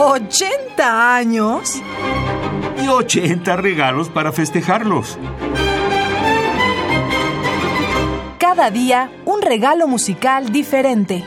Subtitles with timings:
[0.00, 1.82] ¿80 años?
[2.82, 5.18] Y 80 regalos para festejarlos.
[8.38, 11.22] Cada día un regalo musical diferente.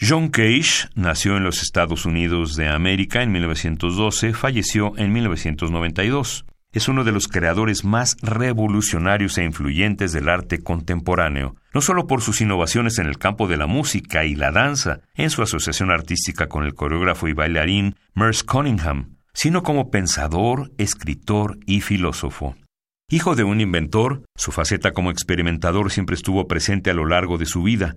[0.00, 6.88] John Cage nació en los Estados Unidos de América en 1912, falleció en 1992 es
[6.88, 12.40] uno de los creadores más revolucionarios e influyentes del arte contemporáneo, no solo por sus
[12.40, 16.64] innovaciones en el campo de la música y la danza, en su asociación artística con
[16.64, 22.56] el coreógrafo y bailarín Merce Cunningham, sino como pensador, escritor y filósofo.
[23.10, 27.44] Hijo de un inventor, su faceta como experimentador siempre estuvo presente a lo largo de
[27.44, 27.96] su vida.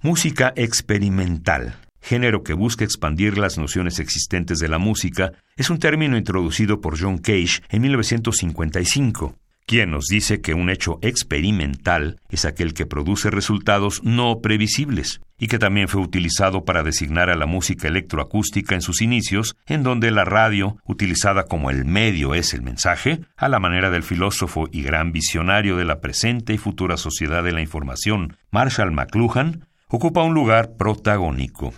[0.00, 6.16] Música experimental, género que busca expandir las nociones existentes de la música, es un término
[6.16, 12.74] introducido por John Cage en 1955, quien nos dice que un hecho experimental es aquel
[12.74, 17.88] que produce resultados no previsibles, y que también fue utilizado para designar a la música
[17.88, 23.20] electroacústica en sus inicios, en donde la radio, utilizada como el medio es el mensaje,
[23.36, 27.52] a la manera del filósofo y gran visionario de la presente y futura sociedad de
[27.52, 31.74] la información, Marshall McLuhan, ocupa un lugar protagónico.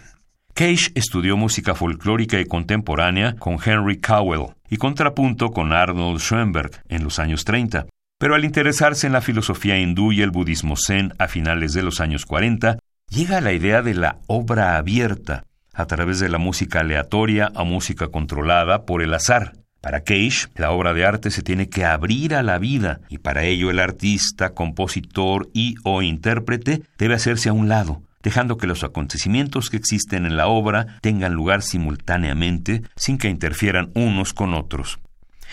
[0.55, 7.03] Cage estudió música folclórica y contemporánea con Henry Cowell y contrapunto con Arnold Schoenberg en
[7.03, 7.87] los años 30.
[8.21, 12.01] Pero al interesarse en la filosofía hindú y el budismo zen a finales de los
[12.01, 12.79] años 40,
[13.11, 17.65] llega a la idea de la obra abierta, a través de la música aleatoria a
[17.65, 19.55] música controlada por el azar.
[19.81, 23.43] Para Cage, la obra de arte se tiene que abrir a la vida y para
[23.43, 28.83] ello el artista, compositor y o intérprete debe hacerse a un lado, dejando que los
[28.83, 34.99] acontecimientos que existen en la obra tengan lugar simultáneamente sin que interfieran unos con otros.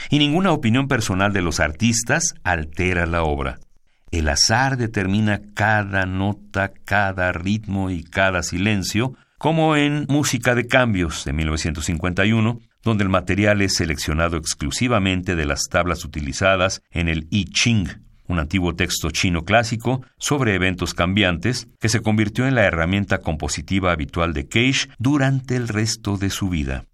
[0.10, 3.60] Y ninguna opinión personal de los artistas altera la obra.
[4.10, 11.26] El azar determina cada nota, cada ritmo y cada silencio, como en Música de Cambios
[11.26, 17.46] de 1951, donde el material es seleccionado exclusivamente de las tablas utilizadas en el I
[17.46, 17.88] Ching,
[18.32, 23.92] un antiguo texto chino clásico sobre eventos cambiantes que se convirtió en la herramienta compositiva
[23.92, 26.86] habitual de Cage durante el resto de su vida.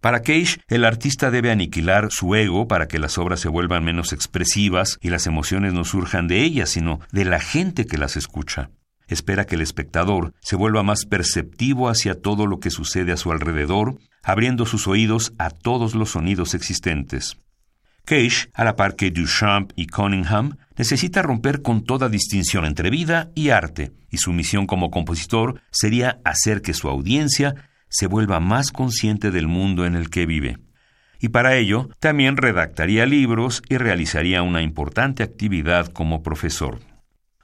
[0.00, 4.12] Para Cage, el artista debe aniquilar su ego para que las obras se vuelvan menos
[4.12, 8.70] expresivas y las emociones no surjan de ellas, sino de la gente que las escucha.
[9.06, 13.32] Espera que el espectador se vuelva más perceptivo hacia todo lo que sucede a su
[13.32, 17.38] alrededor, abriendo sus oídos a todos los sonidos existentes.
[18.04, 23.30] Cage, a la par que Duchamp y Cunningham, necesita romper con toda distinción entre vida
[23.34, 27.54] y arte, y su misión como compositor sería hacer que su audiencia
[27.88, 30.58] se vuelva más consciente del mundo en el que vive.
[31.20, 36.80] Y para ello también redactaría libros y realizaría una importante actividad como profesor.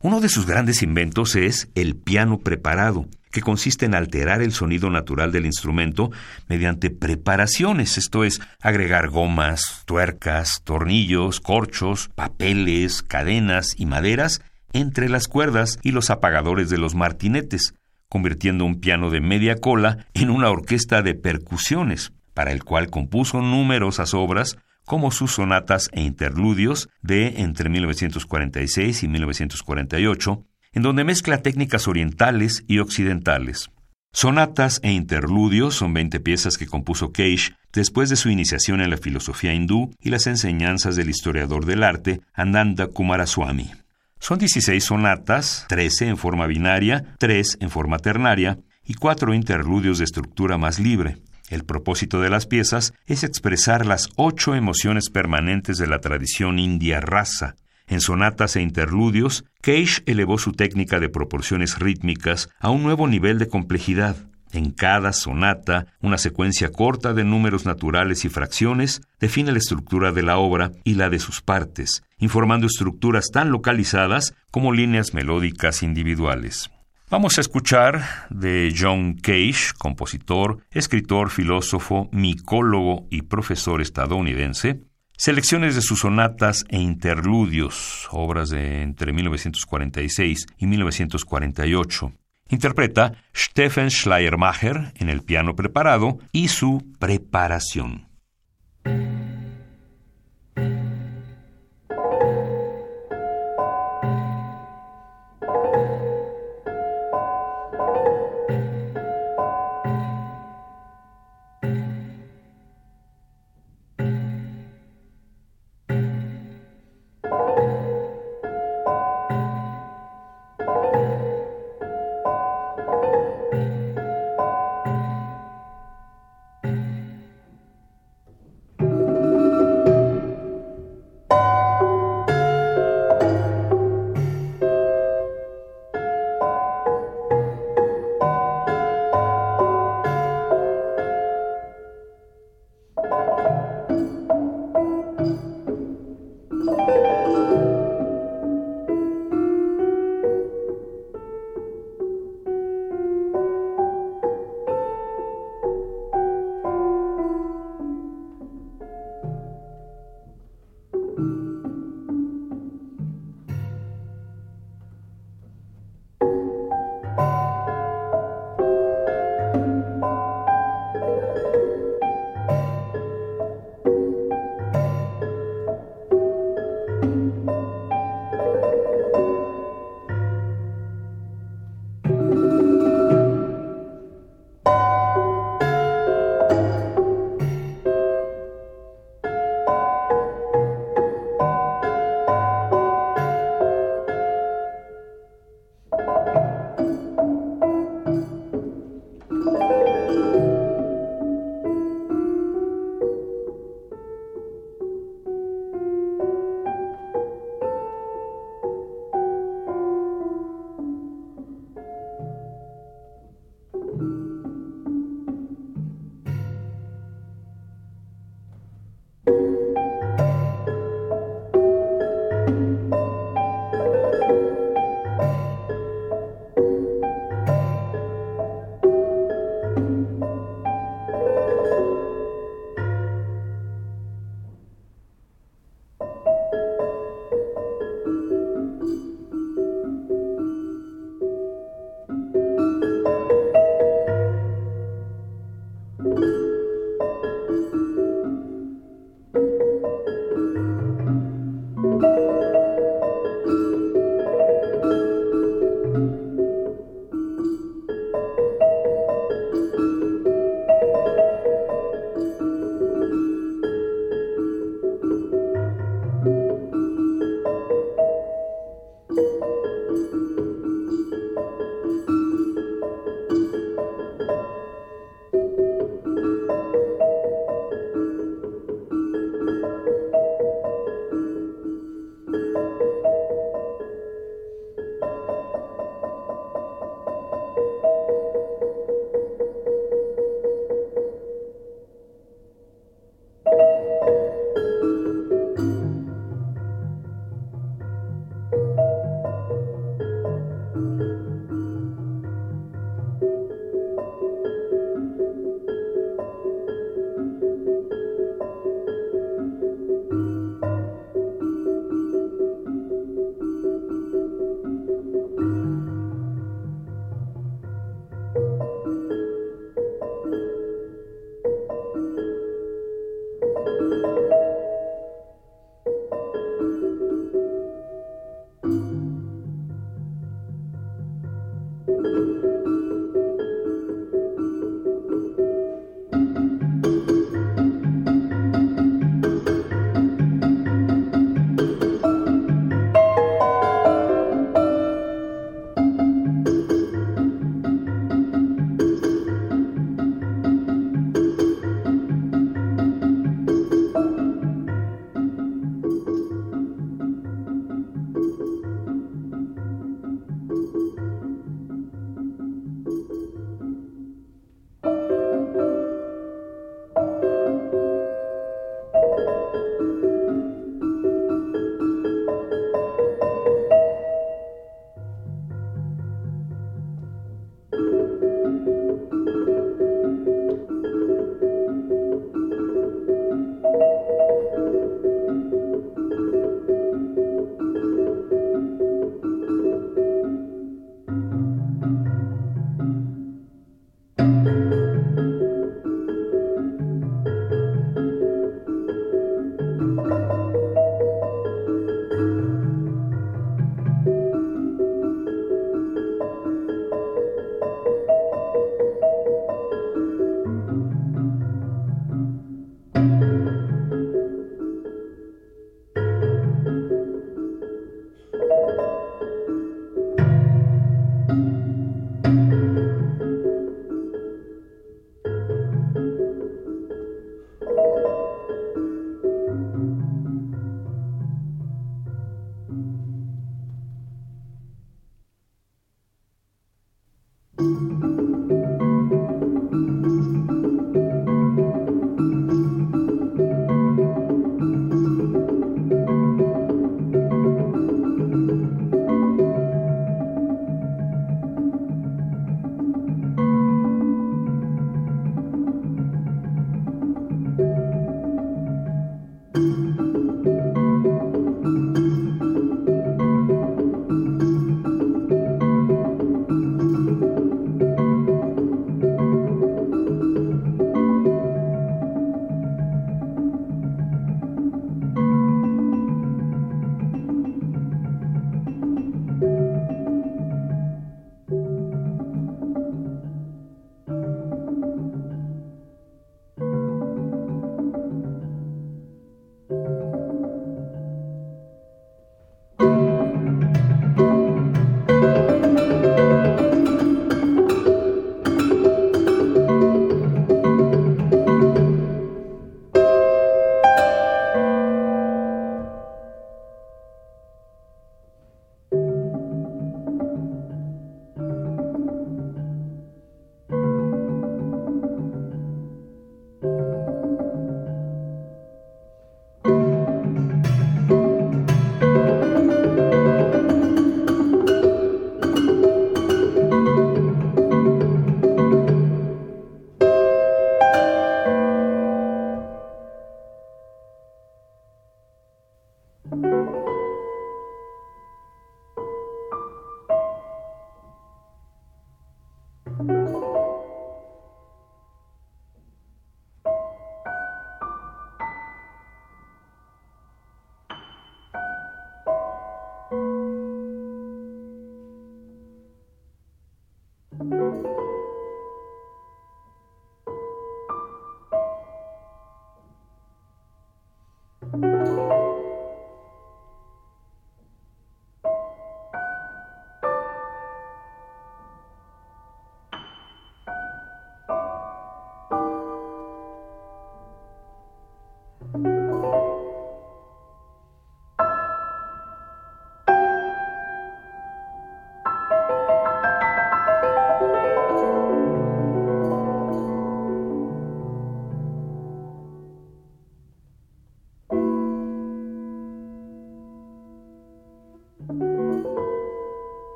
[0.00, 4.90] Uno de sus grandes inventos es el piano preparado, que consiste en alterar el sonido
[4.90, 6.12] natural del instrumento
[6.48, 14.40] mediante preparaciones, esto es, agregar gomas, tuercas, tornillos, corchos, papeles, cadenas y maderas
[14.72, 17.74] entre las cuerdas y los apagadores de los martinetes,
[18.08, 23.40] convirtiendo un piano de media cola en una orquesta de percusiones, para el cual compuso
[23.42, 31.42] numerosas obras como sus sonatas e interludios de entre 1946 y 1948, en donde mezcla
[31.42, 33.70] técnicas orientales y occidentales.
[34.12, 38.96] Sonatas e interludios son 20 piezas que compuso Cage después de su iniciación en la
[38.96, 43.72] filosofía hindú y las enseñanzas del historiador del arte Ananda Kumaraswamy.
[44.20, 50.04] Son 16 sonatas, 13 en forma binaria, 3 en forma ternaria y 4 interludios de
[50.04, 51.18] estructura más libre.
[51.50, 57.00] El propósito de las piezas es expresar las ocho emociones permanentes de la tradición india
[57.00, 57.56] rasa,
[57.86, 63.38] en sonatas e interludios, Cage elevó su técnica de proporciones rítmicas a un nuevo nivel
[63.38, 64.16] de complejidad.
[64.52, 70.22] En cada sonata, una secuencia corta de números naturales y fracciones define la estructura de
[70.22, 76.70] la obra y la de sus partes, informando estructuras tan localizadas como líneas melódicas individuales.
[77.10, 84.80] Vamos a escuchar de John Cage, compositor, escritor, filósofo, micólogo y profesor estadounidense,
[85.16, 92.12] Selecciones de sus sonatas e interludios, obras de entre 1946 y 1948.
[92.48, 98.08] Interpreta Stephen Schleiermacher en el piano preparado y su preparación.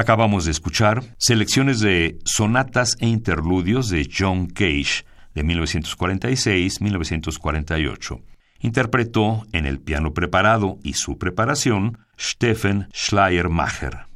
[0.00, 5.04] Acabamos de escuchar selecciones de sonatas e interludios de John Cage
[5.34, 8.22] de 1946-1948.
[8.60, 14.06] Interpretó en el piano preparado y su preparación Steffen Schleiermacher.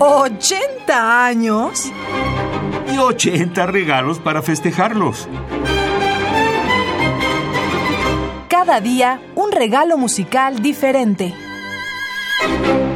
[0.00, 1.92] ¿80 años?
[2.92, 5.28] Y 80 regalos para festejarlos.
[8.48, 11.32] Cada día un regalo musical diferente.
[12.40, 12.89] thank you